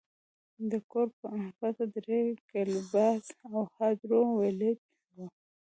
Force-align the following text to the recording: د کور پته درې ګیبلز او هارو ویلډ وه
د 0.71 0.71
کور 0.91 1.07
پته 1.59 1.85
درې 1.95 2.19
ګیبلز 2.49 3.25
او 3.51 3.57
هارو 3.73 4.21
ویلډ 4.37 4.77
وه 5.15 5.27